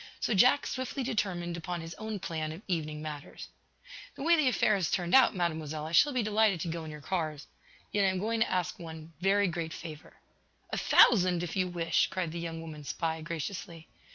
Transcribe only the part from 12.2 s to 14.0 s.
the young woman spy, graciously.